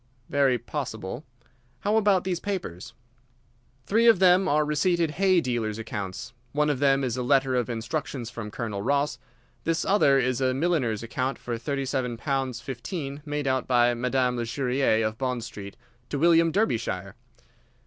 "Very 0.29 0.57
possible. 0.57 1.23
How 1.81 1.95
about 1.95 2.23
these 2.23 2.39
papers?" 2.39 2.95
"Three 3.85 4.07
of 4.07 4.17
them 4.17 4.47
are 4.47 4.65
receipted 4.65 5.11
hay 5.11 5.41
dealers' 5.41 5.77
accounts. 5.77 6.33
One 6.53 6.71
of 6.71 6.79
them 6.79 7.03
is 7.03 7.17
a 7.17 7.21
letter 7.21 7.53
of 7.53 7.69
instructions 7.69 8.31
from 8.31 8.49
Colonel 8.49 8.81
Ross. 8.81 9.19
This 9.63 9.85
other 9.85 10.17
is 10.17 10.41
a 10.41 10.55
milliner's 10.55 11.03
account 11.03 11.37
for 11.37 11.55
thirty 11.59 11.85
seven 11.85 12.17
pounds 12.17 12.59
fifteen 12.61 13.21
made 13.27 13.45
out 13.45 13.67
by 13.67 13.93
Madame 13.93 14.37
Lesurier, 14.37 15.05
of 15.05 15.19
Bond 15.19 15.43
Street, 15.43 15.77
to 16.09 16.17
William 16.17 16.51
Derbyshire. 16.51 17.13